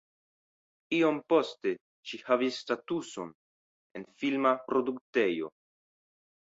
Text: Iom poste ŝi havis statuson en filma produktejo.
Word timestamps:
Iom 0.99 1.19
poste 1.33 1.73
ŝi 2.11 2.21
havis 2.31 2.57
statuson 2.63 3.31
en 4.01 4.09
filma 4.23 4.57
produktejo. 4.73 5.55